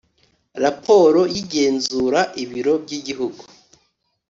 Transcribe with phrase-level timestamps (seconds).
[0.63, 3.41] raporo y igenzura ibiro by Igihugu